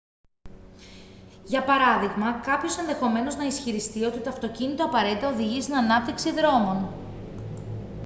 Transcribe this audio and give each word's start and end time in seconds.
για 1.45 1.63
παράδειγμα 1.63 2.31
κάποιος 2.33 2.77
ενδεχομένως 2.77 3.35
να 3.35 3.43
ισχυριστεί 3.45 4.03
ότι 4.03 4.19
το 4.19 4.29
αυτοκίνητο 4.29 4.83
απαραίτητα 4.83 5.29
οδηγεί 5.29 5.61
στην 5.61 5.75
ανάπτυξη 5.75 6.31
δρόμων 6.31 6.89